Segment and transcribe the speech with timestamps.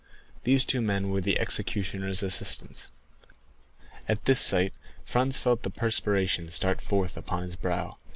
[0.45, 2.89] These two men were the executioner's assistants.
[4.09, 4.73] At this sight
[5.05, 7.99] Franz felt the perspiration start forth upon his brow.